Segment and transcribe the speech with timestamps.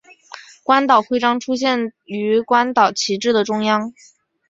[0.63, 3.93] 关岛徽章出现于关岛旗帜的中央。